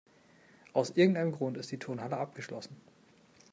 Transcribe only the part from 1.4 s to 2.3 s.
ist die Turnhalle